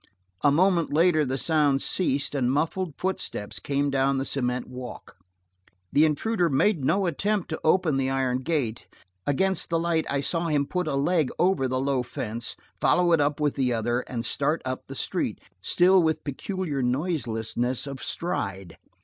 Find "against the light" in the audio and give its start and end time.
9.27-10.07